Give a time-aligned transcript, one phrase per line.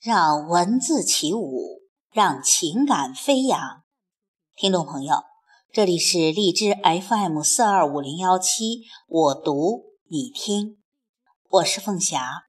[0.00, 3.82] 让文字起舞，让情感飞扬。
[4.56, 5.24] 听众朋友，
[5.74, 10.78] 这里是荔枝 FM 四二五零幺七，我读你听，
[11.50, 12.44] 我是凤霞，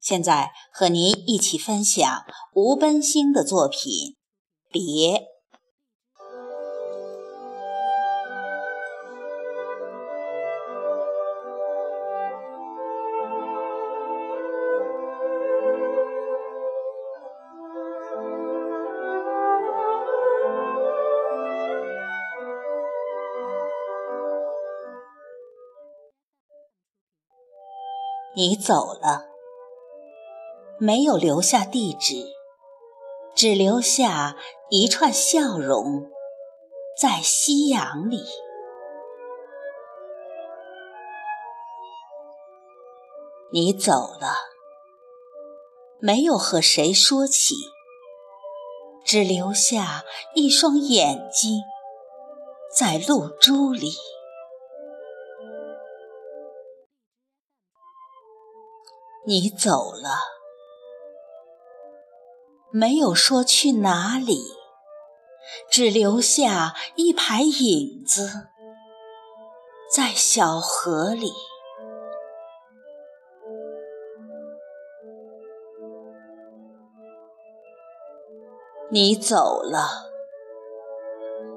[0.00, 3.80] 现在和您一起分享吴奔星的作品
[4.70, 5.18] 《别》。
[28.36, 29.26] 你走了，
[30.80, 32.32] 没有留下地址，
[33.32, 34.36] 只留下
[34.70, 36.10] 一串笑容，
[37.00, 38.24] 在夕阳里。
[43.52, 44.34] 你走了，
[46.00, 47.54] 没有和谁说起，
[49.04, 50.02] 只留下
[50.34, 51.62] 一双眼睛，
[52.76, 53.92] 在露珠里。
[59.26, 60.18] 你走了，
[62.70, 64.38] 没有说去哪里，
[65.70, 68.48] 只留下一排影子
[69.90, 71.32] 在小河里。
[78.90, 80.10] 你走了，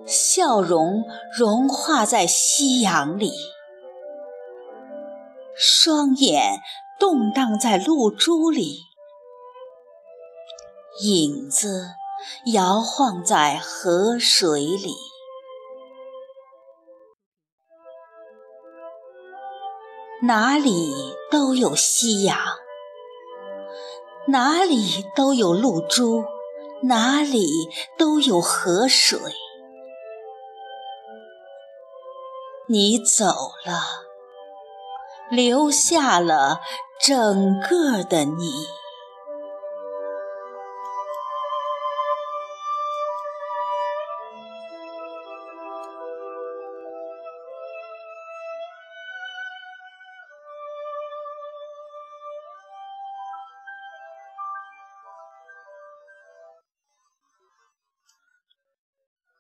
[0.06, 1.04] 笑容
[1.38, 3.34] 融化在夕阳里，
[5.54, 6.62] 双眼。
[7.00, 8.80] 动荡在露珠里，
[11.04, 11.92] 影子
[12.54, 14.94] 摇晃在河水里，
[20.24, 22.38] 哪里都有夕阳，
[24.30, 26.26] 哪里都有露珠，
[26.84, 27.48] 哪里
[27.98, 29.20] 都有河水。
[32.68, 33.28] 你走
[33.64, 34.08] 了。
[35.30, 36.62] 留下了
[37.00, 38.87] 整个的你。